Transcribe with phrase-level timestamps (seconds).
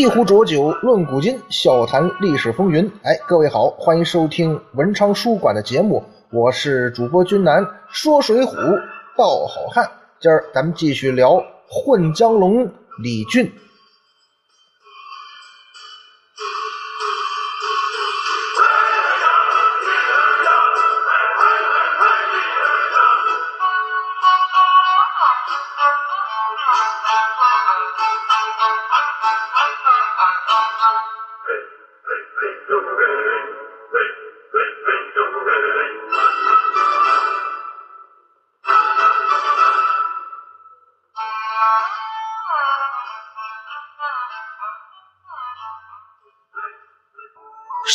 [0.00, 2.90] 一壶浊酒论古今，笑谈历史风云。
[3.02, 8.80] 哎，各位好，欢迎收听文昌书馆的节目，我是主播君南，说水浒
[9.14, 9.86] 道好汉。
[10.18, 12.66] 今儿咱们继续聊混江龙
[13.02, 13.52] 李俊。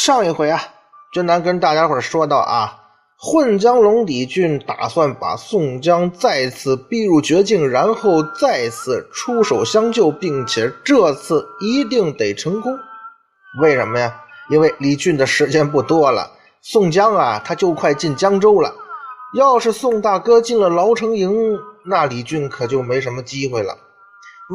[0.05, 0.61] 上一回啊，
[1.11, 2.79] 君南跟大家伙说到啊，
[3.17, 12.77] 混江龙李俊打算把宋江再次逼入绝境，然后再次出手相救，并且这次一定得成功。
[13.59, 14.15] 为什么呀？
[14.51, 16.29] 因为李俊的时间不多了，
[16.61, 18.71] 宋江啊，他就快进江州了。
[19.35, 23.75] 要是宋大哥进了牢城营，那李俊可就没什么机会了。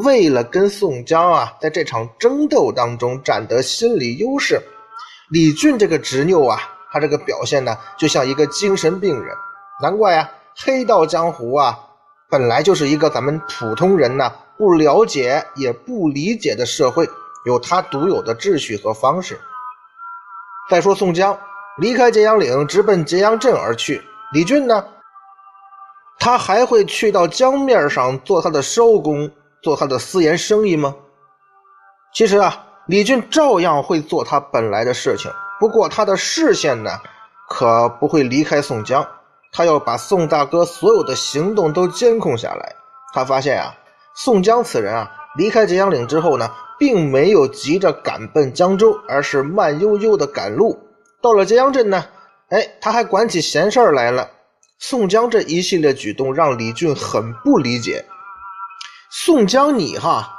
[0.05, 4.63] 为了跟宋江啊，在这场争斗当中占得心理优势。
[5.31, 6.59] 李俊这个执拗啊，
[6.91, 9.37] 他这个表现呢，就像一个精神病人。
[9.81, 11.79] 难怪啊，黑道江湖啊，
[12.29, 17.09] 本来就是一个咱们普通人呢不了解也不理解的社会，
[17.47, 19.39] 有他独有的秩序和方式。
[20.69, 21.39] 再说宋江
[21.79, 24.85] 离开揭阳岭，直奔揭阳镇而去，李俊呢，
[26.19, 29.31] 他还会去到江面上做他的艄公，
[29.63, 30.93] 做他的私盐生意吗？
[32.13, 32.67] 其实啊。
[32.91, 35.31] 李俊照样会做他本来的事情，
[35.61, 36.91] 不过他的视线呢，
[37.49, 39.07] 可不会离开宋江。
[39.53, 42.75] 他要把宋大哥所有的行动都监控下来。
[43.15, 43.77] 他发现啊，
[44.17, 50.77] 宋江此人啊，离开揭阳岭之后呢，并没有急着赶奔江州，而是慢悠悠的赶路。
[51.23, 52.05] 到了揭阳镇呢，
[52.49, 54.29] 哎，他还管起闲事来了。
[54.81, 58.05] 宋江这一系列举动让李俊很不理解。
[59.11, 60.39] 宋江，你哈。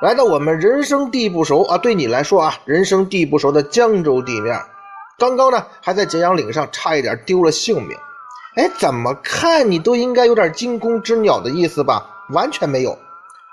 [0.00, 4.56] 来到我们人生地不熟啊，对你来说啊，人生地不熟的江州地面，
[5.18, 7.98] 刚刚呢还在揭阳岭上差一点丢了性命，
[8.54, 12.08] 哎，怎么看你都应该有点惊弓之鸟的意思吧？
[12.30, 12.96] 完全没有，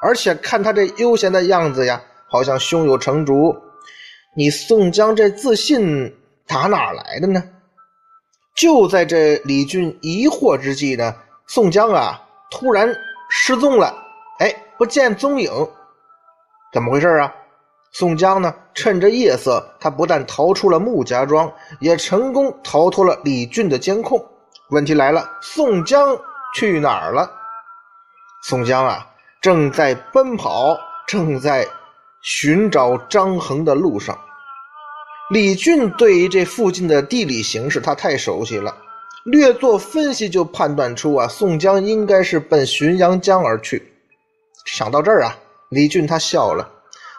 [0.01, 3.55] 而且看他这悠闲的样子呀，好像胸有成竹。
[4.37, 7.43] 你宋江这自信打哪来的呢？
[8.55, 11.15] 就在这李俊疑惑之际呢，
[11.47, 12.95] 宋江啊突然
[13.29, 13.95] 失踪了，
[14.37, 15.51] 哎，不见踪影。
[16.75, 17.33] 怎么回事啊？
[17.93, 18.53] 宋江呢？
[18.73, 21.49] 趁着夜色，他不但逃出了穆家庄，
[21.79, 24.21] 也成功逃脱了李俊的监控。
[24.71, 26.17] 问题来了，宋江
[26.53, 27.31] 去哪儿了？
[28.43, 29.07] 宋江啊，
[29.39, 30.77] 正在奔跑，
[31.07, 31.65] 正在
[32.21, 34.19] 寻找张衡的路上。
[35.29, 38.75] 李俊对于这附近的地理形势，他太熟悉了，
[39.23, 43.93] 略作分析就判断出啊，宋江应该是奔浔阳江而去。
[44.65, 45.37] 想到这儿啊。
[45.75, 46.65] 李俊他笑了，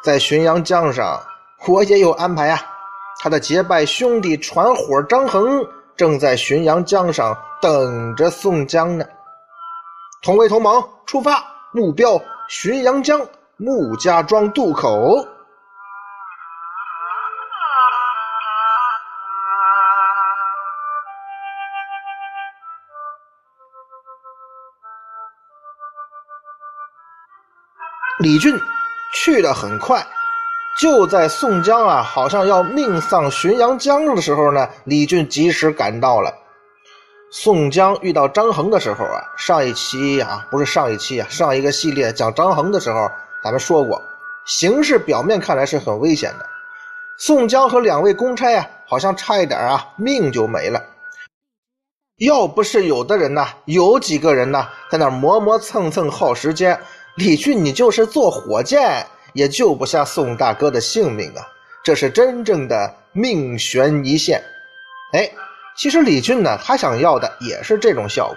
[0.03, 1.21] 在浔阳江上，
[1.69, 2.59] 我也有安排啊。
[3.21, 5.62] 他的结拜兄弟船伙张衡
[5.94, 9.05] 正在浔阳江上等着宋江呢。
[10.22, 12.19] 同为同盟，出发，目标
[12.49, 13.21] 浔阳江
[13.59, 15.15] 穆家庄渡口。
[28.19, 28.59] 李俊
[29.12, 30.03] 去的很快，
[30.81, 36.32] 就在宋江啊好像要命丧浔阳江的时候呢，李俊及时赶到了。
[37.31, 43.06] 宋江遇到张衡的时候啊，上一期啊不是上一期啊，上一个系列讲张衡的时候，
[43.44, 44.00] 咱们说过，
[44.46, 46.46] 形势表面看来是很危险的。
[47.19, 50.82] 宋江和两位公差啊，好像差一点啊命就没了。
[52.17, 56.81] 要不是有的人呐，有几个人呐，在那磨磨蹭蹭耗时间。
[57.16, 61.40] 李俊，你就是坐火箭也救不下宋大哥的性命啊！
[61.82, 64.42] 这是真正的命悬一线。
[65.14, 65.30] 哎，
[65.78, 68.36] 其实李俊呢，他想要的也是这种效果。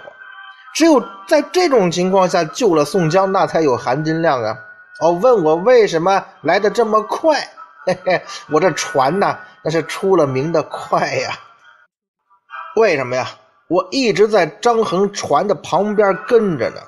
[0.74, 4.56] 只有在这种情况下救了宋江，那才有含金量啊！
[5.00, 7.38] 哦，问我为什么来的这么快？
[7.84, 11.38] 嘿嘿，我这船呢，那是出了名的快呀。
[12.76, 13.28] 为什么呀？
[13.68, 16.80] 我一直在张衡船的旁边跟着呢。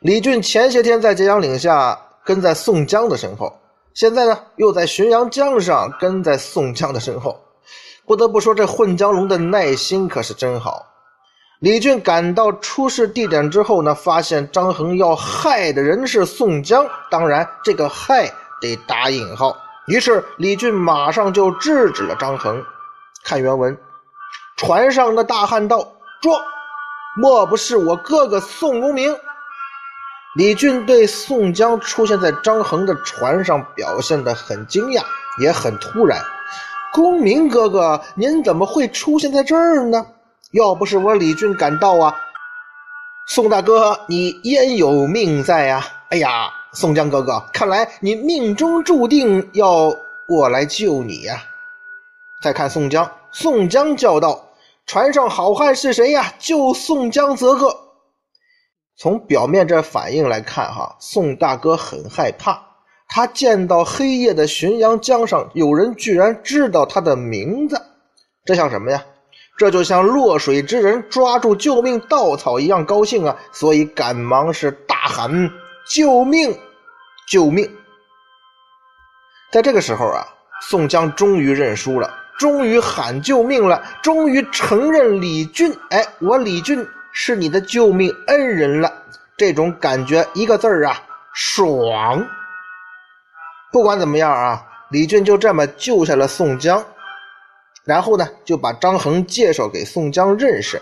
[0.00, 3.58] 李俊前些天在揭阳岭下跟在宋江的身后，
[3.94, 7.40] 现在呢又在浔阳江上跟在宋江的身后。
[8.04, 10.84] 不得不说，这混江龙的耐心可是真好。
[11.60, 19.56] 李俊赶到出事地点之后呢，发现张衡要害的人是宋江，当然这个“害”得打引号，
[19.86, 22.62] 于是李俊马上就制止了张衡。
[23.24, 23.76] 看原文，
[24.58, 25.78] 船上的大汉道
[26.20, 26.38] ：“捉！
[27.16, 29.16] 莫不是我哥哥宋公明？”
[30.36, 35.02] 李俊对宋江出现在张衡的船上表现得很惊讶，
[35.40, 36.22] 也很突然。
[36.92, 40.06] 公明哥哥，您怎么会出现在这儿呢？
[40.52, 42.14] 要不是我李俊赶到啊！
[43.28, 45.86] 宋大哥，你焉有命在呀？
[46.10, 46.50] 哎呀！
[46.72, 49.90] 宋江哥哥，看来你命中注定要
[50.28, 51.42] 我来救你呀！
[52.42, 54.44] 再看宋江，宋江叫道
[54.84, 56.30] ：“船上好汉是谁呀？
[56.38, 57.74] 救宋江则个！”
[58.98, 62.62] 从表面这反应来看，哈，宋大哥很害怕。
[63.08, 67.80] 他见到黑夜的浔阳江上有人，居然知道他的名字，
[68.44, 69.04] 这像什么呀？
[69.58, 73.36] 这就像落水之人抓住救命稻草一样高兴啊！
[73.52, 75.50] 所以赶忙是大喊
[75.88, 76.54] ：“救命！”
[77.30, 77.70] 救命！
[79.52, 80.26] 在这个时候啊，
[80.68, 86.86] 宋江终于认输了，终于喊救命了，终于承认李俊，哎，我李俊
[87.18, 88.92] 是你的救命恩人了。
[89.38, 91.02] 这种感觉，一个字儿啊，
[91.32, 92.26] 爽！
[93.72, 96.84] 不管怎么样啊，李俊就这么救下了宋江，
[97.84, 100.80] 然后呢，就把张衡介绍给宋江认识。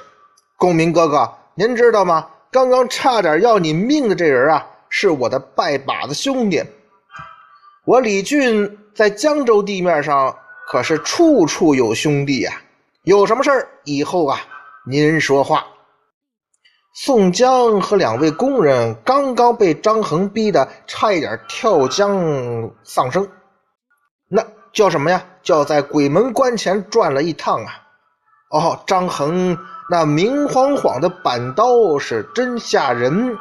[0.57, 2.29] 公明哥哥，您知道吗？
[2.51, 4.67] 刚刚差点要你命的这人啊！
[4.89, 6.65] 是我的拜把子兄弟，
[7.85, 10.37] 我李俊在江州地面上
[10.67, 12.61] 可是处处有兄弟呀。
[13.05, 14.41] 有什么事儿以后啊，
[14.85, 15.65] 您说话。
[16.97, 23.29] 宋江和两位工人刚刚被张衡逼得差一点跳江丧生，
[24.29, 25.25] 那叫什么呀？
[25.43, 27.83] 叫在鬼门关前转了一趟啊！
[28.51, 29.59] 哦，张衡
[29.91, 33.37] 那明晃晃的板刀是真吓人。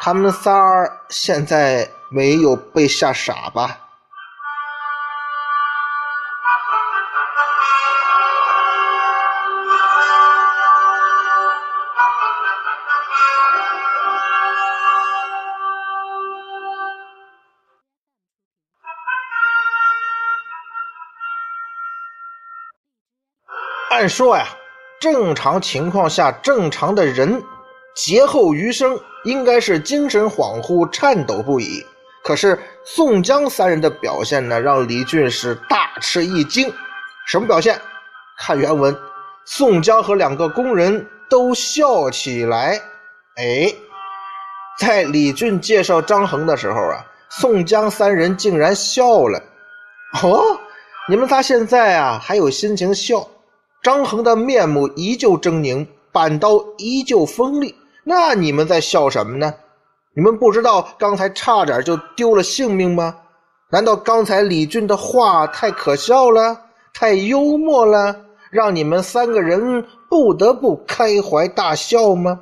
[0.00, 0.50] 他们仨
[1.10, 3.89] 现在没有被吓傻吧？
[24.00, 24.46] 按说呀，
[24.98, 27.42] 正常情况下，正常的人。
[27.94, 31.84] 劫后余生应该是精神恍惚、颤抖不已。
[32.24, 36.72] 可是宋江三人的表现呢，让李俊是大吃一惊。
[37.26, 37.78] 什么表现？
[38.38, 38.96] 看原文，
[39.44, 42.80] 宋江和两个工人都笑起来。
[43.36, 43.70] 哎，
[44.78, 49.38] 在李俊介绍张衡的时候啊，宋江三人竟然笑了。
[50.22, 50.58] 哦，
[51.06, 53.28] 你们仨现在啊还有心情笑？
[53.82, 57.74] 张衡的面目依旧狰狞，板刀依旧锋利。
[58.04, 59.54] 那你们在笑什么呢？
[60.14, 63.16] 你们不知道刚才差点就丢了性命吗？
[63.70, 66.60] 难道刚才李俊的话太可笑了，
[66.92, 68.16] 太幽默了，
[68.50, 72.40] 让你们三个人不得不开怀大笑吗？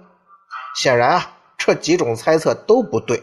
[0.75, 3.23] 显然啊，这几种猜测都不对。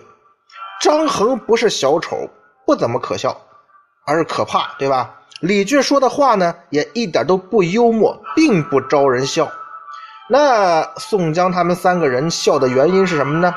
[0.81, 2.29] 张衡不是小丑，
[2.65, 3.35] 不怎么可笑，
[4.05, 5.14] 而是可怕，对吧？
[5.41, 9.51] 李俊说的话呢，也一点都不幽默，并不招人笑。
[10.29, 13.53] 那宋江他们三个人笑的原因是什么呢？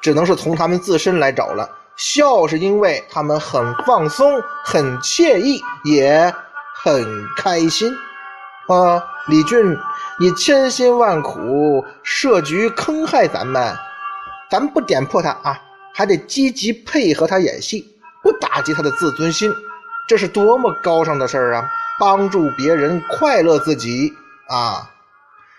[0.00, 1.68] 只能是从他们自身来找了。
[1.96, 6.32] 笑是因为他们很放松、很惬意，也
[6.84, 7.04] 很
[7.36, 7.92] 开心。
[8.68, 9.76] 啊，李俊，
[10.18, 13.74] 你千辛万苦设局坑害咱们，
[14.50, 15.58] 咱们不点破他啊，
[15.94, 17.84] 还得积极配合他演戏，
[18.22, 19.50] 不打击他的自尊心，
[20.08, 21.70] 这是多么高尚的事儿啊！
[21.98, 24.12] 帮助别人，快乐自己
[24.48, 24.90] 啊！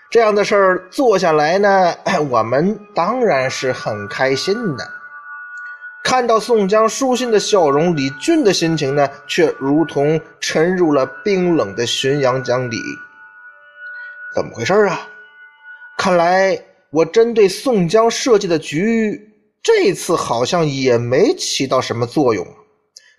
[0.10, 1.94] 这样的事儿做下来呢，
[2.30, 4.90] 我们当然是很开心的。
[6.04, 12.78] 看到宋江舒心的笑容，李俊的心情呢，却如同沉入了冰冷的浔阳江底。
[14.34, 15.02] 怎么回事啊？
[15.98, 16.58] 看来
[16.92, 19.20] 我针对宋江设计的局，
[19.62, 22.48] 这次好像也没起到什么作用。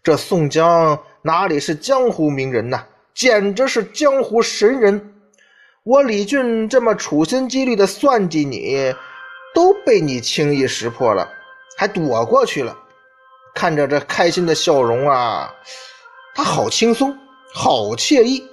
[0.03, 2.85] 这宋江哪里是江湖名人呐，
[3.15, 5.15] 简直是江湖神人。
[5.83, 8.95] 我李俊这么处心积虑的算计你，
[9.55, 11.29] 都被你轻易识破了，
[11.77, 12.77] 还躲过去了。
[13.55, 15.53] 看着这开心的笑容啊，
[16.35, 17.17] 他好轻松，
[17.53, 18.45] 好惬意。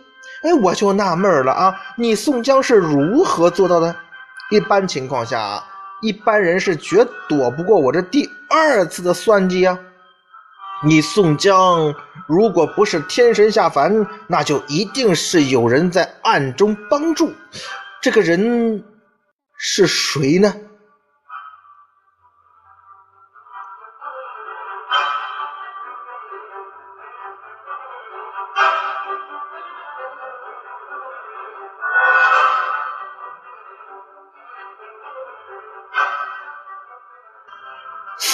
[0.44, 3.96] 哎，我就纳闷了啊，你宋江是如何做到的？
[4.52, 5.64] 一般情况下，
[6.02, 9.78] 一般人是绝躲不过我这第二次的算计啊。
[10.84, 11.96] 你宋江
[12.28, 17.34] 如果不是天神下凡，那就一定是有人在暗中帮助。
[18.02, 18.84] 这个人
[19.58, 20.54] 是谁呢？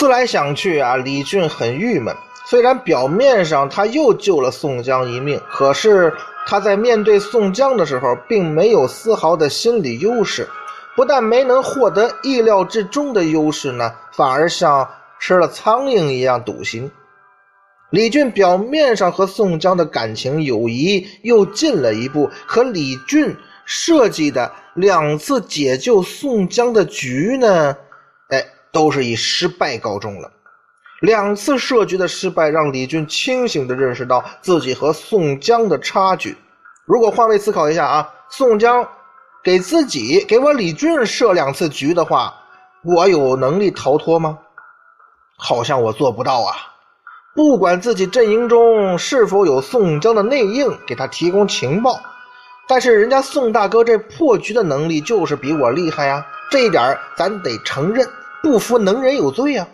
[0.01, 2.11] 思来想去啊，李俊很郁闷。
[2.47, 6.11] 虽然表面上他又救了宋江一命，可是
[6.47, 10.49] 他在面对宋江的时候，并没有丝毫的心理优势。
[10.95, 14.89] 不但没能获得意料之中的优势呢，反而像
[15.19, 16.89] 吃了苍蝇一样堵心。
[17.91, 27.77] 李俊表面上和宋江的感情友谊又进了一步，可李俊设计的两次解救宋江的局呢，
[28.71, 30.31] 都是以失败告终了。
[31.01, 36.37] 两次设局的失败，让李俊清醒地认识到自己和宋江的差距。
[36.85, 38.87] 如果换位思考一下啊，宋江
[39.43, 42.33] 给自己给我李俊设两次局的话，
[42.83, 44.37] 我有能力逃脱吗？
[45.37, 46.55] 好像我做不到啊。
[47.33, 51.99] 不管自己阵营中是否有宋江的内应给他提供情报，
[52.67, 56.23] 但是人家宋大哥这破局的能力就是比我厉害呀。
[56.51, 58.07] 这一点咱得承认，
[58.41, 59.67] 不服能人有罪啊。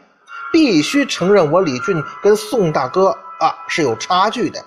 [0.50, 3.10] 必须承认，我李俊跟宋大哥
[3.40, 4.64] 啊是有差距的，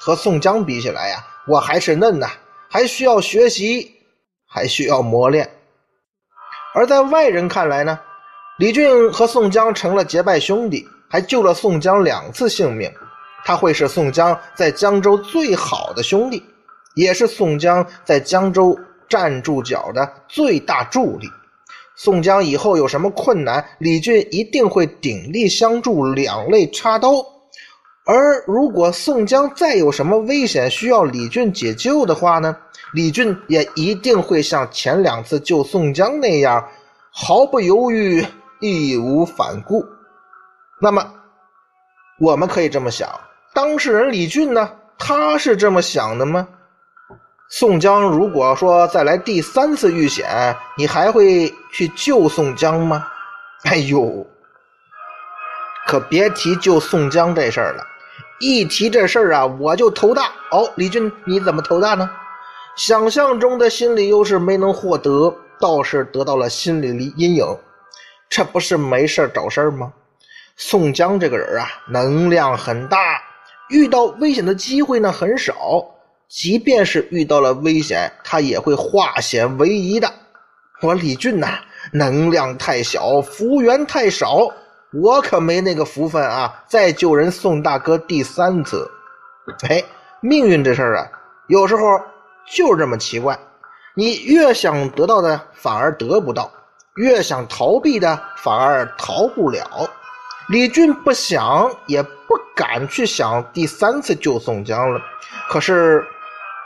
[0.00, 2.26] 和宋江比起来呀，我还是嫩呐，
[2.70, 3.94] 还需要学习，
[4.48, 5.48] 还需要磨练。
[6.74, 8.00] 而在外人看来呢，
[8.58, 12.90] 李俊和宋江成了结拜兄弟，还救了宋江两次性命，
[13.44, 16.42] 他会是宋江在江州最好的兄弟，
[16.94, 18.76] 也是宋江在江州
[19.10, 21.28] 站住脚的最大助力。
[21.98, 27.10] 宋江以后有什么困难，李俊一定会鼎力相助，两肋插刀。
[28.06, 32.56] 而如果宋江再有什么危险需要李俊解救的话呢？
[32.94, 36.64] 李俊也一定会像前两次救宋江那样，
[37.10, 38.24] 毫不犹豫，
[38.60, 39.84] 义无反顾。
[40.80, 41.04] 那么，
[42.20, 43.10] 我们可以这么想：
[43.52, 44.70] 当事人李俊呢？
[44.96, 46.48] 他是这么想的吗？
[47.50, 53.06] 宋江如果说再来第三次遇险，你还会去救宋江吗？
[53.64, 54.26] 哎呦，
[55.86, 57.82] 可别提救宋江这事儿了。
[58.38, 60.30] 一提这事儿啊，我就头大。
[60.50, 62.08] 哦，李俊，你怎么头大呢？
[62.76, 67.44] 想象中的心理优势没能获得，倒是得到了心理阴影。
[68.28, 69.90] 这不是没事找事儿吗？
[70.56, 73.20] 宋江这个人啊，能量很大，
[73.70, 75.82] 遇到危险的机会呢很少。
[76.28, 80.12] 即便是遇到了危险，他也会化险为夷的。
[80.82, 81.58] 我李俊呐，
[81.92, 84.46] 能量太小，福缘太少，
[84.92, 86.62] 我可没那个福分啊！
[86.68, 88.88] 再救人宋大哥第三次，
[89.68, 89.82] 哎，
[90.20, 91.08] 命运这事儿啊，
[91.48, 91.82] 有时候
[92.46, 93.36] 就这么奇怪。
[93.94, 96.50] 你越想得到的，反而得不到；
[96.96, 99.66] 越想逃避的，反而逃不了。
[100.50, 105.00] 李俊不想也不敢去想第三次救宋江了，
[105.48, 106.06] 可是。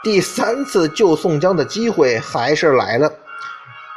[0.03, 3.09] 第三次救宋江的机会还是来了。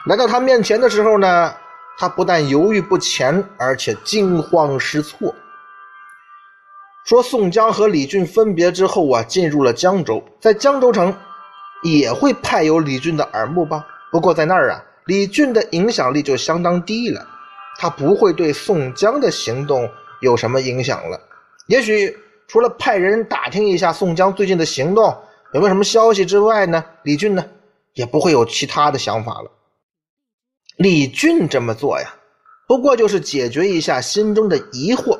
[0.06, 1.52] 来到他面前的时候呢，
[1.98, 5.34] 他不但犹豫不前，而且惊慌失措。
[7.04, 11.12] 说宋江和李俊分别之后啊，进入了江州，在江州城
[11.82, 13.84] 也会派有李俊的耳目吧？
[14.12, 17.26] 不过在那儿啊，李俊的影响力就相当低了，
[17.80, 21.20] 他不会对宋江的行动有什么影响了。
[21.66, 25.12] 也许除了派人打听一下宋江最近的行动。
[25.52, 26.84] 有没有什么消息之外呢？
[27.02, 27.44] 李俊呢，
[27.94, 29.50] 也不会有其他的想法了。
[30.76, 32.14] 李俊这么做呀，
[32.66, 35.18] 不过就是解决一下心中的疑惑：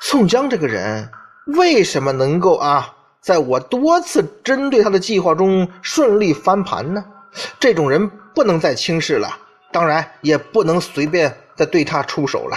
[0.00, 1.10] 宋江这个人
[1.46, 7.04] 为什么能够啊，在我多次针对他的计划中顺利翻盘呢？
[7.60, 9.38] 这种人不能再轻视了，
[9.70, 12.56] 当然也不能随便再对他出手了。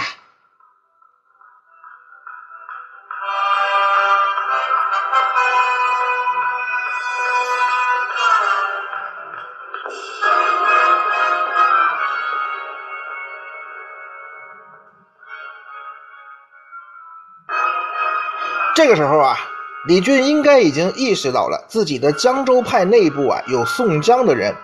[18.76, 19.38] 这个时候啊，
[19.86, 24.54] 李俊应该已经意识到了自己的江州派内部啊有宋江的人，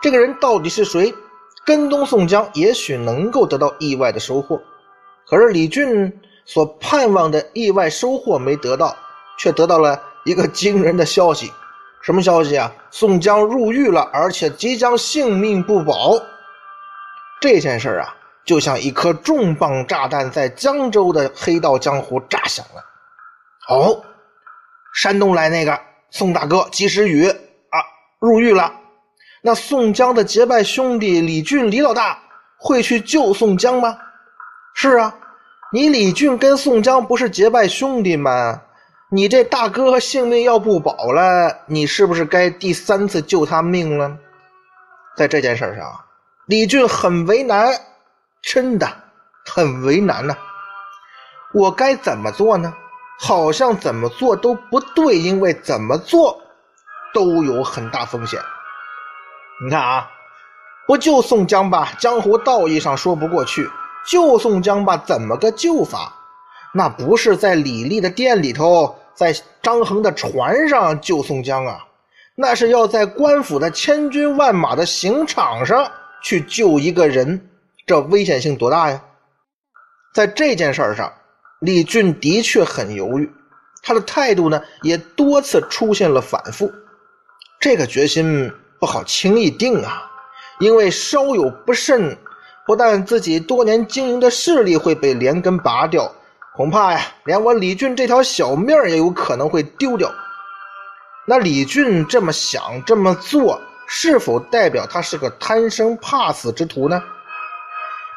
[0.00, 1.14] 这个人到底是谁？
[1.66, 4.58] 跟踪宋江也许能够得到意外的收获，
[5.28, 8.96] 可是李俊所盼望的意外收获没得到，
[9.38, 11.52] 却得到了一个惊人的消息。
[12.00, 12.72] 什么消息啊？
[12.90, 16.18] 宋江入狱了，而且即将性命不保。
[17.38, 22.82] 这件事啊，就像一颗重磅炸弹在江州的黑道江湖炸响了。
[23.68, 24.02] 哦，
[24.94, 25.78] 山东来那个
[26.10, 27.76] 宋大哥及时雨啊，
[28.18, 28.72] 入狱了。
[29.42, 32.18] 那宋江的结拜兄弟李俊李老大
[32.58, 33.96] 会去救宋江吗？
[34.74, 35.14] 是啊，
[35.72, 38.62] 你李俊跟宋江不是结拜兄弟吗？
[39.10, 44.16] 你这大哥性命要不保了，你是不是该第三次救他命了？
[45.16, 46.04] 在这件事上，
[46.46, 47.72] 李俊很为难，
[48.42, 48.86] 真的，
[49.44, 50.36] 很为难呢。
[51.54, 52.74] 我该怎么做呢？
[53.20, 56.40] 好像怎么做都不对，因为怎么做
[57.12, 58.40] 都有很大风险。
[59.64, 60.08] 你看啊，
[60.86, 63.64] 不救宋江吧，江湖道义上说不过去；
[64.06, 66.14] 救宋江吧，怎么个救法？
[66.72, 71.84] 那不是在李立的店里头，在张衡的船上救宋江啊，
[72.36, 75.90] 那是要在官府的千军万马的刑场上
[76.22, 77.50] 去救一个人，
[77.84, 79.02] 这危险性多大呀？
[80.14, 81.12] 在这件事儿上。
[81.60, 83.32] 李俊的确很犹豫，
[83.82, 86.72] 他的态度呢也多次出现了反复。
[87.58, 90.08] 这个决心不好轻易定啊，
[90.60, 92.16] 因为稍有不慎，
[92.64, 96.14] 不但自己多年经营的势力会被连根拔掉，
[96.54, 100.12] 恐怕呀，连我李俊这条小命也有可能会丢掉。
[101.26, 107.02] 那李俊这么想这么做，是否代表他是个贪生怕死之徒呢？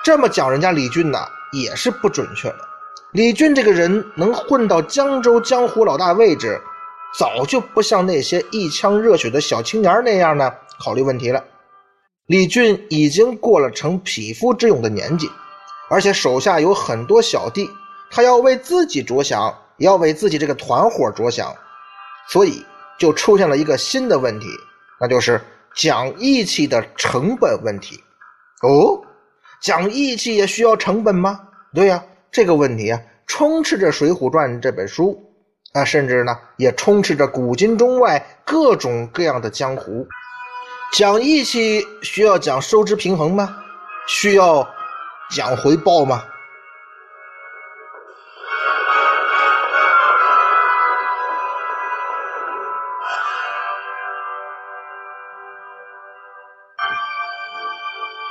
[0.04, 1.20] 这么讲人家李俊呢，
[1.52, 2.71] 也是不准确的。
[3.14, 6.62] 李俊这个人能混到江州江湖老大位置，
[7.20, 10.50] 早就不像那些一腔热血的小青年那样呢
[10.80, 11.44] 考虑问题了。
[12.28, 15.30] 李俊已经过了成匹夫之勇的年纪，
[15.90, 17.70] 而且手下有很多小弟，
[18.10, 21.54] 他要为自己着想，也要为自己这个团伙着想，
[22.30, 22.66] 所以
[22.98, 24.48] 就出现了一个新的问题，
[25.02, 25.42] 那就是
[25.76, 28.02] 讲义气的成本问题。
[28.62, 29.02] 哦，
[29.62, 31.42] 讲义气也需要成本吗？
[31.74, 32.02] 对呀。
[32.32, 35.22] 这个问题啊，充斥着《水浒传》这本书
[35.74, 40.08] 啊，甚至呢，也充斥着古今中外各种各样的江湖。
[40.94, 43.58] 讲义气需要讲收支平衡吗？
[44.08, 44.66] 需要
[45.30, 46.24] 讲回报吗？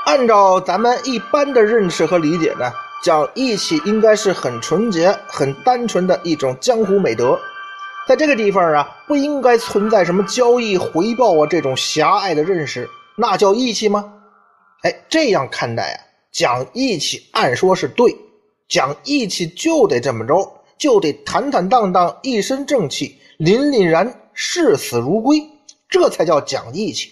[0.07, 2.73] 按照咱们一般的认识和理解呢？
[3.03, 7.39] 讲义气应该是很纯洁、很单纯的一种江湖美德，
[8.07, 14.13] 在这个地方啊，不应该存在什么交易回报啊这种狭隘的认识，那叫义气吗？
[14.83, 15.99] 哎，这样看待啊，
[16.31, 18.15] 讲义气按说是对，
[18.69, 25.43] 讲义气就得这么着，就得坦坦荡荡、一身正气、凛凛然、视死如归，
[25.89, 27.11] 这才叫讲义气。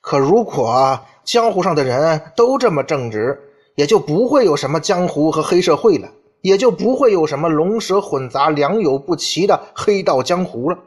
[0.00, 3.40] 可如果江湖上的人都这么正直，
[3.74, 6.08] 也就不会有什么江湖和黑社会了，
[6.42, 10.78] 也就不会有什么龙蛇混杂、良莠不齐的黑道江湖了。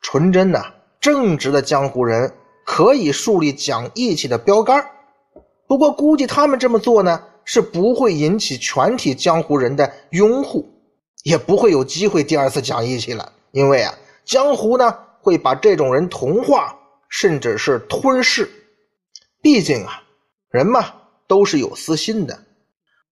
[0.00, 0.64] 纯真的、
[1.00, 2.32] 正直的江湖人
[2.64, 4.90] 可以树立讲义气的标杆
[5.66, 10.68] 不过估计他们这么做呢，是不会引起全体江湖人的拥护，
[11.24, 13.32] 也不会有机会第二次讲义气了。
[13.50, 16.76] 因为啊，江湖呢会把这种人同化，
[17.08, 18.48] 甚至是吞噬。
[19.40, 20.02] 毕竟啊，
[20.50, 20.84] 人嘛。
[21.28, 22.40] 都是有私心的，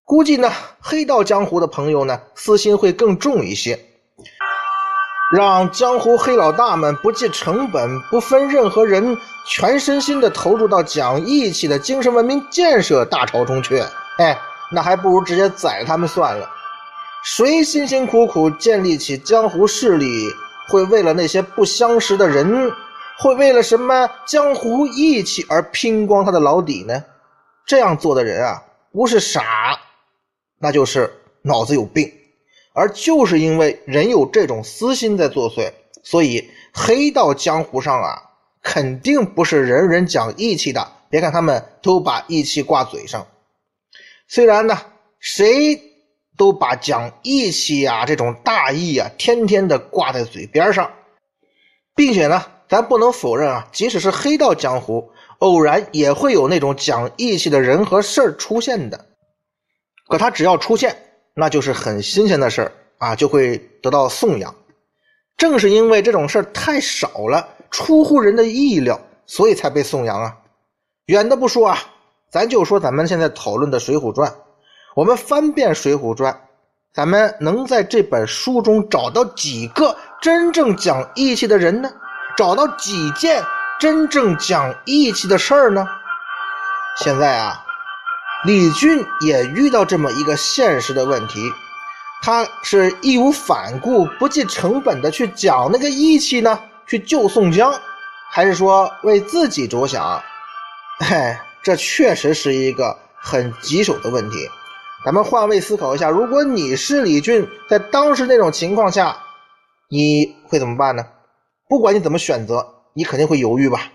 [0.03, 0.51] 估计呢，
[0.81, 3.79] 黑道江湖的朋友呢，私心会更重一些。
[5.33, 13.83] 让江湖黑老大们不计成本、不分任何人，全身心的投入到讲义气的精神文明建设大潮中去，
[14.19, 14.39] 哎，
[14.73, 16.49] 那还不如直接宰他们算了。
[17.25, 20.29] 谁辛辛苦苦建立起江湖势力，
[20.69, 22.71] 会为了那些不相识的人，
[23.19, 27.03] 会为了什么江湖义气而拼光他的老底呢？
[27.67, 29.81] 这样做的人啊，不是傻，
[30.59, 32.11] 那就是脑子有病。
[32.73, 35.73] 而就是因为人有这种私心在作祟，
[36.05, 38.23] 所以黑道江湖上啊，
[38.63, 40.93] 肯定不是人人讲义气的。
[41.09, 43.27] 别看他们都把义气挂嘴上，
[44.29, 44.79] 虽然呢，
[45.19, 45.81] 谁
[46.37, 50.93] 都把讲义气啊这种大义啊，天天的挂在嘴边上，
[51.95, 55.11] 并且呢，咱不能否认啊，即使是黑道江湖。
[55.39, 59.07] 偶然也会有那种讲义气的人和事儿出现的，
[60.09, 60.97] 可他只要出现，
[61.35, 64.55] 那就是很新鲜的事儿啊，就会得到颂扬。
[65.37, 70.35] 正是因为这种事儿太少了，出乎人的意料，所以才被颂扬啊。
[71.07, 71.79] 远的不说啊，
[72.31, 74.31] 咱就说咱们现在讨论的《水浒传》，
[74.95, 76.33] 我们翻遍《水浒传》，
[76.95, 81.91] 咱们能在这本书中找到几个真正讲义气的人呢？
[82.39, 83.43] 找到几件？
[83.79, 85.87] 真正讲义气的事儿呢？
[86.99, 87.63] 现在啊，
[88.47, 91.53] 李俊也遇到这么一个现实的问题：
[92.23, 97.71] 他是义无反顾、不计成本的去讲那个义气呢，去救宋江，
[98.31, 100.23] 还是说为自己着想？
[101.01, 104.49] 哎，这确实是一个很棘手的问题。
[105.05, 109.19] 咱们换位思考一下，如果你是李俊，在当时那种情况下，
[109.91, 111.05] 你会怎么办呢？
[111.69, 112.73] 不管你怎么选择。
[112.97, 113.93] 你肯定会犹豫吧？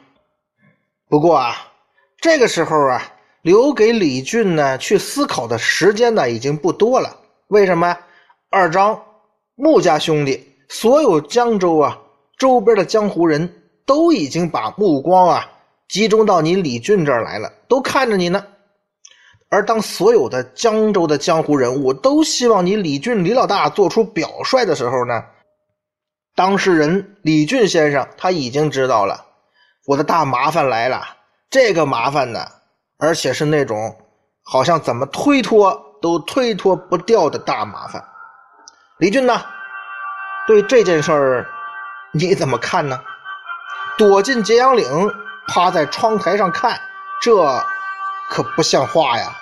[1.10, 1.56] 不过啊，
[2.22, 3.02] 这个时候啊，
[3.42, 7.18] 留给李俊呢去思考的时间呢已经不多了。
[7.48, 7.98] 为什么？
[8.52, 9.02] 二张
[9.56, 11.98] 穆家兄弟，所有江州啊
[12.38, 13.52] 周边的江湖人
[13.88, 15.50] 都已经把目光啊
[15.90, 18.46] 集中到你李俊这儿来了，都看着你呢。
[19.50, 25.24] 而当所有的江州的江湖人物都希望你李俊李老大做出表率的时候呢，
[26.36, 29.26] 当事人李俊先生他已经知道了，
[29.86, 31.17] 我的大麻烦来了。
[31.50, 32.46] 这个麻烦呢，
[32.98, 33.98] 而且是那种
[34.44, 38.04] 好像怎么推脱都推脱不掉的大麻烦。
[38.98, 39.41] 李俊呢，
[40.48, 41.50] 对这件事儿
[42.13, 43.00] 你怎么看呢？
[43.98, 45.12] 躲进揭阳岭，
[45.48, 46.80] 趴在窗台上看，
[47.22, 47.36] 这
[48.30, 49.36] 可不像话呀！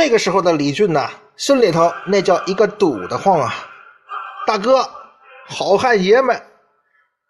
[0.00, 3.52] 这个时候的李俊呐，心里头那叫一个堵得慌啊！
[4.46, 4.88] 大哥，
[5.48, 6.40] 好汉爷们，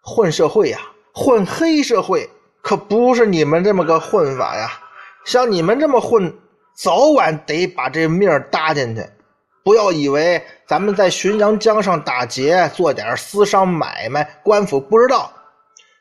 [0.03, 0.77] 混社会呀，
[1.11, 2.29] 混黑社会
[2.61, 4.69] 可不是你们这么个混法呀！
[5.25, 6.31] 像你们这么混，
[6.75, 9.03] 早晚得把这命搭进去。
[9.63, 15.33] 不要以为咱们在浔阳江上打劫，做点私商买卖，官府不知道。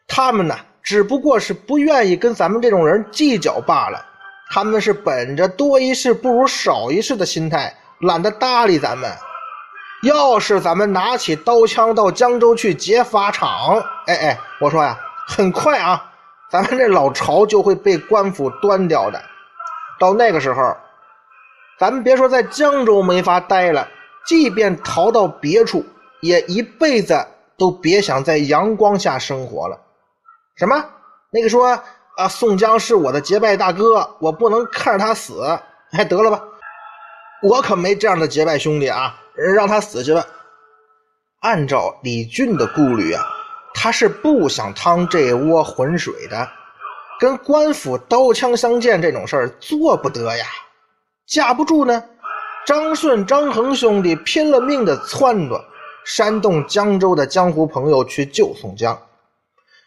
[0.07, 4.04] 他们呢，只不过是不愿意跟咱们这种人计较罢了。
[4.50, 9.11] 他们是本着多一事不如少一事的心态，懒得搭理咱们。
[10.02, 16.11] 要是咱们拿起刀枪到江州去劫法场，哎哎，我说呀，很快啊，
[16.50, 19.20] 咱们这老巢就会被官府端掉的。
[19.98, 20.76] 到那个时候，
[21.78, 23.87] 咱们别说在江州没法待了，
[24.24, 25.84] 即便逃到别处，
[26.20, 27.26] 也一辈子
[27.58, 29.78] 都别想在阳光下生活了。
[30.56, 30.84] 什么？
[31.30, 31.78] 那个说。
[32.18, 35.40] 啊，宋江是我的结拜大哥，我不能看着他死。
[35.92, 36.42] 哎，得了吧，
[37.44, 39.14] 我可没这样的结拜兄弟啊，
[39.54, 40.26] 让他死去吧。
[41.42, 43.24] 按照李俊的顾虑啊，
[43.72, 46.48] 他是不想趟这窝浑水的，
[47.20, 50.44] 跟官府刀枪相见这种事儿做不得呀。
[51.24, 52.02] 架不住呢，
[52.66, 55.62] 张顺、张衡兄弟拼了命的撺掇
[56.04, 59.00] 煽动江州的江湖朋友去救宋江。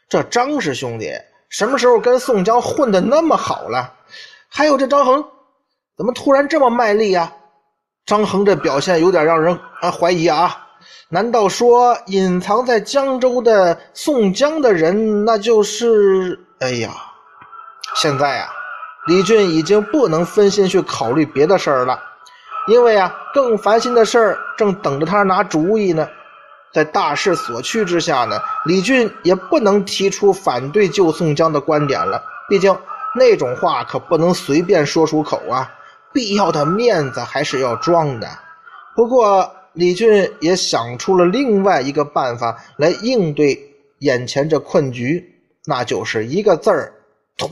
[0.07, 1.11] 这张氏兄弟。
[1.51, 3.93] 什么时候跟宋江混的那么好了？
[4.49, 5.23] 还有这张衡，
[5.97, 7.31] 怎么突然这么卖力呀？
[8.05, 10.67] 张衡这表现有点让人啊怀疑啊！
[11.09, 16.39] 难道说隐藏在江州的宋江的人，那就是……
[16.59, 16.89] 哎呀，
[17.95, 18.49] 现在啊，
[19.07, 22.01] 李俊已经不能分心去考虑别的事儿了，
[22.67, 26.07] 因为啊，更烦心的事儿正等着他拿主意呢。
[26.73, 32.23] 在大势所趋之下呢，李俊也不能提出反对救宋江的观点了。
[32.49, 32.77] 毕竟
[33.15, 35.69] 那种话可不能随便说出口啊，
[36.13, 38.27] 必要的面子还是要装的。
[38.95, 43.57] 不过李俊也想出了另外一个办法来应对
[43.99, 46.93] 眼前这困局，那就是一个字儿：
[47.37, 47.51] 拖。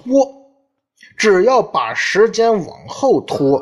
[1.18, 3.62] 只要把时间往后拖，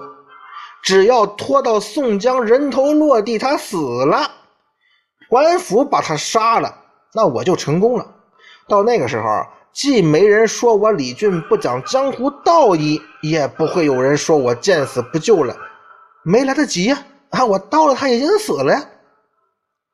[0.83, 4.31] 只要拖到宋江人头落地，他死了。
[5.29, 6.73] 官府把他杀了，
[7.13, 8.05] 那我就成功了。
[8.67, 15.55] 到那个时候，既没人说我李俊不讲江湖道义，也不会有人说我见死不救了。
[16.23, 16.97] 没来得及呀！
[17.29, 18.85] 啊，我到了，他已经死了呀。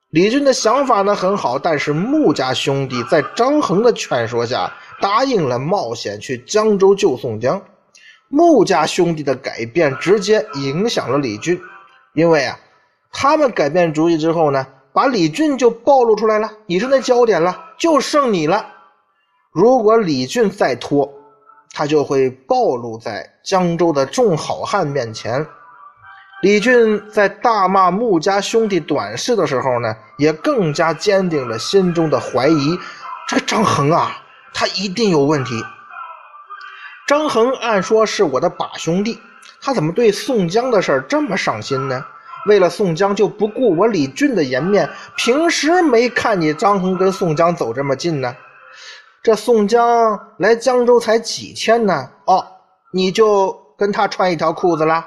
[0.09, 7.61] 李俊的想法呢很好，但是穆家兄弟在张衡的劝说下，答应了冒险去江州救宋江。
[8.29, 11.59] 穆家兄弟的改变直接影响了李俊，
[12.13, 12.59] 因为啊，
[13.11, 14.65] 他们改变主意之后呢。
[14.93, 18.67] 把李俊就暴露出来了，你是那焦点了，就剩你了。
[19.51, 21.11] 如果李俊再拖，
[21.71, 25.45] 他就会暴露在江州的众好汉面前。
[26.43, 32.77] 李俊在大骂穆家兄弟短视的时候呢，也更加坚定了心中的怀疑：
[33.27, 34.21] 这个张衡啊，
[34.53, 35.63] 他一定有问题。
[37.07, 39.19] 张衡按说是我的把兄弟，
[39.61, 42.05] 他怎么对宋江的事这么上心呢？
[42.45, 48.35] 为了宋江就不顾我李俊的颜面，平时没看你张衡跟宋江走这么近呢。
[49.21, 52.09] 这宋江来江州才几天呢？
[52.25, 52.45] 哦，
[52.91, 55.05] 你就跟他穿一条裤子了？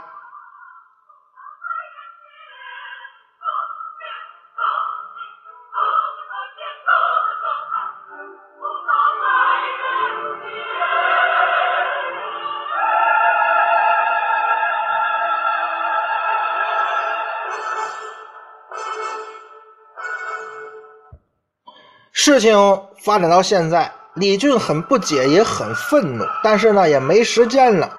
[22.39, 27.97] 事情发展到现在，李俊很不解，也很愤怒，但是呢，也没时间了。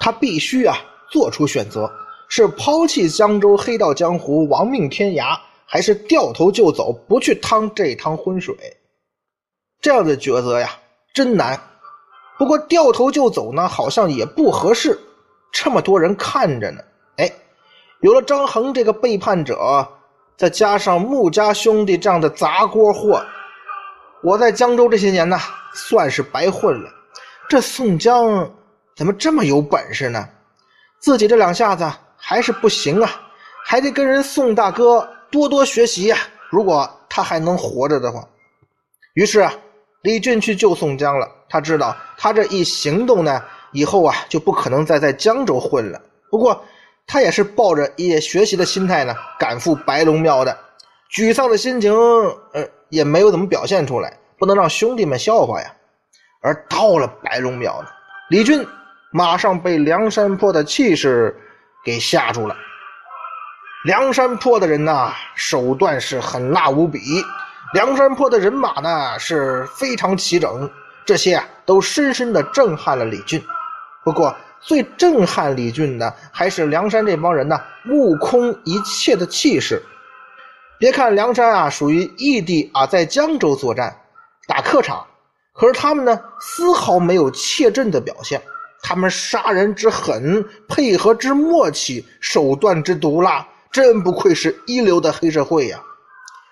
[0.00, 0.74] 他必须啊，
[1.10, 1.92] 做出选择：
[2.28, 8.56] 是抛弃江州黑道江湖，亡命天涯，还是掉头就走，不去趟这趟浑水？
[9.82, 10.70] 这样的抉择呀，
[11.12, 11.60] 真难。
[12.38, 14.98] 不过掉头就走呢，好像也不合适。
[15.52, 16.80] 这么多人看着呢，
[17.18, 17.30] 哎，
[18.00, 19.86] 有了张衡这个背叛者，
[20.36, 23.22] 再加上穆家兄弟这样的砸锅货，
[24.22, 25.38] 我在江州这些年呢，
[25.74, 26.90] 算是白混了。
[27.48, 28.50] 这宋江
[28.96, 30.28] 怎么这么有本事呢？
[31.00, 33.10] 自己这两下子还是不行啊，
[33.64, 36.16] 还得跟人宋大哥多多学习呀。
[36.50, 38.26] 如果他还能活着的话，
[39.14, 39.52] 于是啊。
[40.02, 46.02] 李俊去救宋江了，他知道他这一行动呢，以后啊就不可能再在江州混了。
[46.28, 46.60] 不过
[47.06, 50.58] 他也是抱着也学习的心态呢，赶赴白龙庙的。
[51.12, 55.70] 沮丧的心情，呃，也没有怎么表现出来，不能让兄弟们笑话呀。
[56.40, 57.88] 而到了白龙庙呢，
[58.30, 58.66] 李俊
[59.10, 61.36] 马上被梁山泊的气势
[61.84, 62.56] 给吓住了。
[63.84, 66.98] 梁山泊的人呐，手段是狠辣无比。
[67.74, 70.70] 梁山泊的人马呢是非常齐整，
[71.04, 73.42] 这些啊都深深的震撼了李俊。
[74.02, 79.82] 不过最震撼李俊的还是梁山这帮人呢目空一切的气势。
[80.82, 83.96] 别看梁山啊属于异地啊，在江州作战
[84.48, 85.06] 打客场，
[85.52, 88.42] 可是他们呢丝毫没有怯阵的表现。
[88.82, 95.80] 他们杀人之狠，配合之默契，手段之毒辣，真不愧是一流的黑社会呀！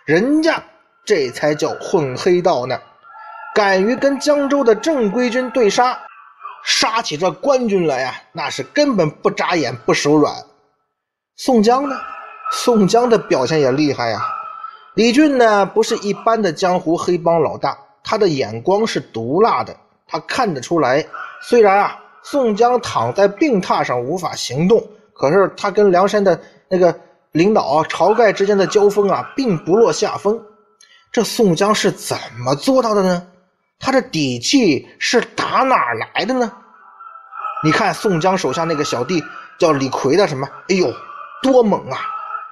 [0.07, 0.63] 人家。
[1.05, 2.79] 这才叫混黑道呢！
[3.53, 5.99] 敢于跟江州的正规军对杀，
[6.63, 10.33] 杀起这官军来呀，那是根本不眨眼不手软。
[11.35, 11.97] 宋江呢？
[12.53, 14.21] 宋江的表现也厉害呀！
[14.95, 19.75] 李俊呢，不是一般的江湖黑帮老大，他的眼光是毒辣的。
[20.07, 21.07] 他看得出来，
[21.41, 24.85] 虽然啊，宋江躺在病榻上无法行动，
[25.15, 26.99] 可是他跟梁山的那个
[27.31, 30.43] 领导晁盖之间的交锋啊，并不落下风。
[31.13, 33.27] 这宋江是怎么做到的呢？
[33.79, 36.53] 他的底气是打哪儿来的呢？
[37.63, 39.23] 你看宋江手下那个小弟
[39.59, 40.49] 叫李逵的什么？
[40.69, 40.93] 哎呦，
[41.43, 41.99] 多猛啊！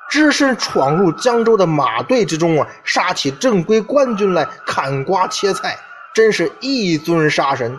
[0.09, 5.79] 只身闯入江州的马队之中啊，杀起正规官军来，砍瓜切菜，
[6.15, 7.79] 真是一尊杀神。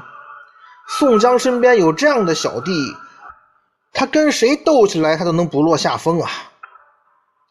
[0.87, 2.71] 宋江身边有这样的小弟，
[3.93, 6.29] 他跟谁斗起来，他都能不落下风啊！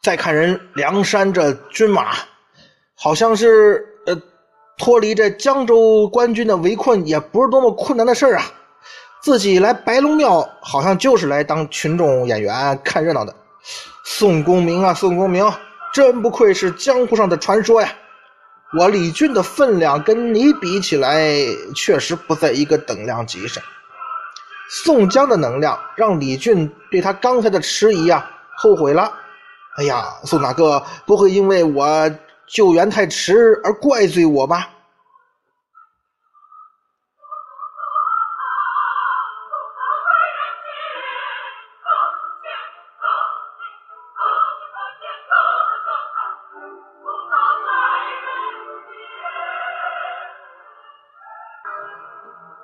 [0.01, 2.15] 再看人梁山这军马。
[2.95, 4.21] 好像是呃，
[4.77, 8.43] 脱离这江州官军的围困也不是多么困难的事啊。
[9.21, 13.33] 自己来白龙庙，好像就是来当群众演员看热闹的。
[14.11, 15.47] 宋公明啊，宋公明，
[15.93, 17.93] 真不愧是江湖上的传说呀！
[18.77, 21.31] 我李俊的分量跟你比起来，
[21.75, 23.63] 确实不在一个等量级上。
[24.67, 29.13] 宋江的能量让李俊对他刚才的迟疑啊后悔了。
[29.77, 32.11] 哎呀，宋大哥不会因为我。
[32.51, 34.67] 救援太迟而怪罪我吧？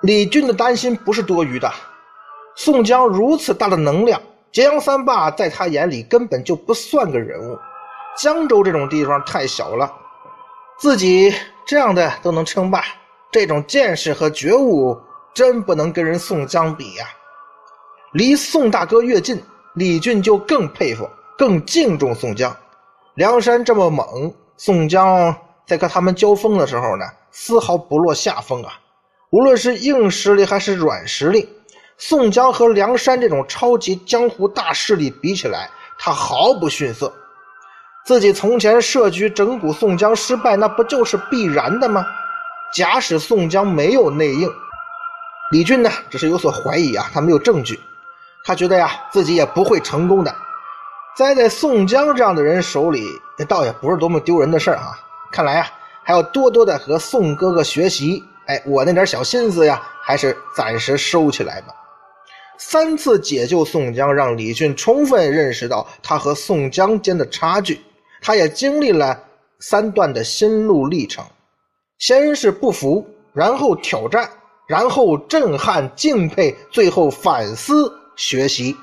[0.06, 1.68] 李俊的担心不是多余的。
[2.54, 7.58] 宋江如此大的能量，揭阳三霸在他眼里根本就不算个人物。
[8.16, 9.92] 江州这种地方太小了，
[10.78, 11.34] 自己
[11.66, 12.84] 这样的都能称霸，
[13.32, 14.96] 这种见识和觉悟
[15.34, 17.04] 真不能跟人宋江比呀。
[18.12, 19.42] 离宋大哥越近，
[19.74, 22.56] 李俊就更佩服、更敬重宋江。
[23.14, 25.34] 梁山这么猛，宋江
[25.66, 28.72] 在跟他们交锋的时候呢，丝毫不落下风啊。
[29.30, 31.48] 无论是硬实力还是软实力，
[31.98, 37.12] 宋江和梁山这种超级江湖大势力比起来，他毫不逊色。
[38.04, 42.06] 自己从前设局整蛊宋江失败，那不就是必然的吗？
[42.72, 44.48] 假使宋江没有内应，
[45.50, 47.80] 李俊呢，只是有所怀疑啊，他没有证据，
[48.44, 50.32] 他觉得呀，自己也不会成功的。
[51.16, 54.98] 栽在宋江这样的人手里，那倒也不是多么丢人的事儿啊。
[55.32, 55.66] 看来啊，
[56.04, 58.22] 还要多多的和宋哥哥学习。
[58.46, 61.74] 哎，我那点小心思呀，还是暂时收起来吧。
[62.58, 67.80] 三次解救宋江，让李俊充分认识到他和宋江间的差距。
[68.22, 69.20] 他也经历了
[69.60, 71.24] 三段的心路历程，
[71.98, 74.30] 先是不服，然后挑战，
[74.66, 78.76] 然后震撼、敬佩，最后反思学习。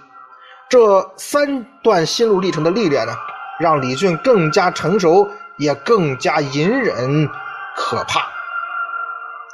[0.70, 3.14] 这三段心路历程的历练呢，
[3.60, 7.28] 让李俊更加成熟，也更加隐忍
[7.76, 8.33] 可怕。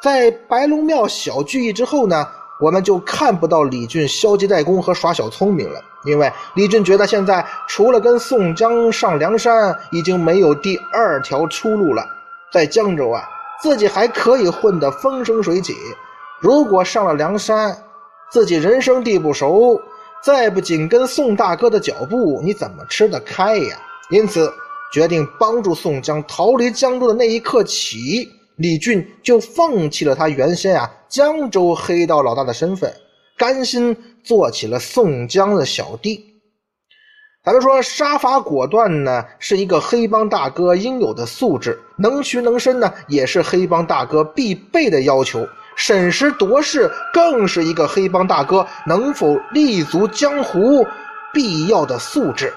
[0.01, 2.25] 在白龙庙小聚义之后呢，
[2.62, 12.05] 我们就看不到李俊消极怠工和耍小聪明了，因为李俊觉得现在除了跟宋江上梁山，已经没有第二条出路了。
[12.51, 13.23] 在江州啊，
[13.62, 15.73] 自己还可以混得风生水起；
[16.39, 17.77] 如果上了梁山，
[18.31, 19.79] 自己人生地不熟，
[20.23, 23.77] 再不紧跟宋大哥的脚步，你怎么吃得开呀？
[24.09, 24.51] 因此，
[24.93, 28.38] 决定帮助宋江逃离江州的那一刻起。
[28.60, 32.93] 李俊就放弃了他原先啊江州黑道老大的身份，
[33.38, 36.26] 甘心做起了宋江的小弟。
[37.41, 45.48] 咱们说杀伐果断呢，是一个黑帮大哥应有的素质；能屈能伸呢，也是黑帮大哥必备的要求。
[45.78, 50.86] 审时度势，更是一个黑帮大哥能否立足江湖
[51.34, 52.54] 必要的素质。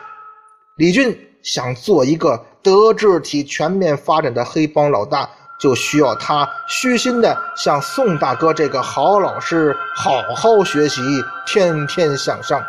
[0.77, 5.31] 李俊想做一个德智体全面发展的黑帮老大。
[5.63, 11.01] 就需要他虚心的向宋大哥这个好老师好好学习，
[11.47, 12.61] 天天向上。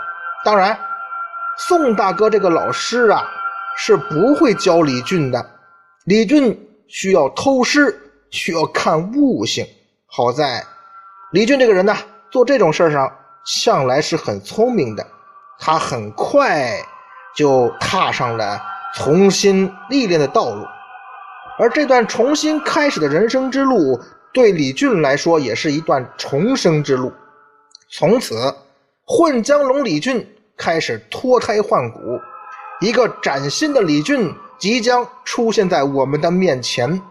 [0.45, 0.77] 当然，
[1.57, 3.25] 宋大哥这个老师啊
[3.75, 5.43] 是不会教李俊的。
[6.05, 6.55] 李俊
[6.87, 9.65] 需要偷师，需要看悟性。
[10.05, 10.63] 好在
[11.31, 11.97] 李俊这个人呢，
[12.29, 13.11] 做这种事上
[13.43, 15.03] 向来是很聪明的。
[15.57, 16.77] 他很快
[17.35, 18.61] 就踏上了
[18.93, 20.63] 重新历练的道路。
[21.59, 23.99] 而这段重新开始的人生之路，
[24.33, 27.11] 对李俊来说也是一段重生之路。
[27.89, 28.35] 从此，
[29.05, 31.99] 混江龙李俊开始脱胎换骨，
[32.81, 37.01] 一个崭新的李俊即将出现在我们的面前，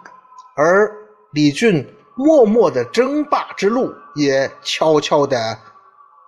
[0.57, 0.91] 而
[1.33, 5.57] 李俊默默的争霸之路也悄悄的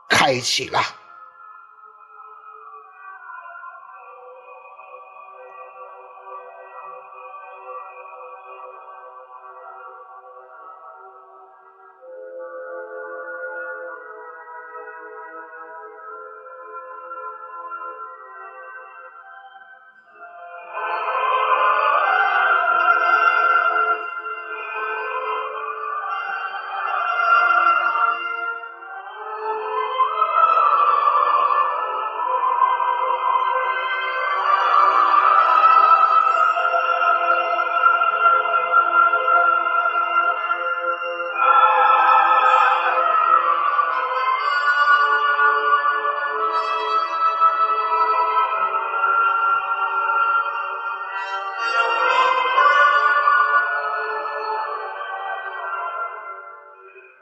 [0.09, 0.79] 开启了。